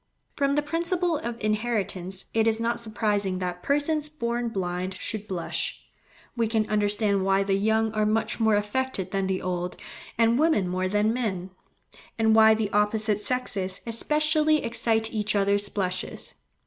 From 0.35 0.55
the 0.55 0.63
principle 0.63 1.17
of 1.19 1.39
inheritance 1.39 2.25
it 2.33 2.47
is 2.47 2.59
not 2.59 2.79
surprising 2.79 3.37
that 3.37 3.61
persons 3.61 4.09
born 4.09 4.49
blind 4.49 4.95
should 4.95 5.27
blush. 5.27 5.79
We 6.35 6.47
can 6.47 6.67
understand 6.71 7.23
why 7.23 7.43
the 7.43 7.53
young 7.53 7.93
are 7.93 8.07
much 8.07 8.39
more 8.39 8.55
affected 8.55 9.11
than 9.11 9.27
the 9.27 9.43
old, 9.43 9.77
and 10.17 10.39
women 10.39 10.67
more 10.67 10.87
than 10.87 11.13
men; 11.13 11.51
and 12.17 12.33
why 12.35 12.55
the 12.55 12.71
opposite 12.71 13.21
sexes 13.21 13.81
especially 13.85 14.63
excite 14.63 15.13
each 15.13 15.35
other's 15.35 15.69
blushes. 15.69 16.33